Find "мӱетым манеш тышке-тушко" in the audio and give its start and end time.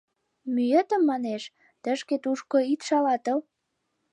0.53-2.57